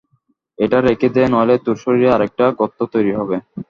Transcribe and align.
এটা 0.57 0.77
রেখে 0.81 1.07
দে, 1.15 1.23
নইলে 1.33 1.55
তোর 1.65 1.77
শরীরে 1.83 2.09
আরেকটা 2.15 2.45
গর্ত 2.59 2.79
তৈরি 2.93 3.11
হবে। 3.19 3.35